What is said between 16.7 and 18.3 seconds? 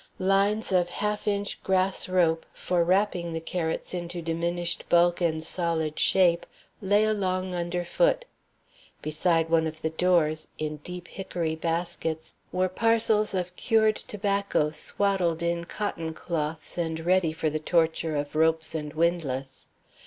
and ready for the torture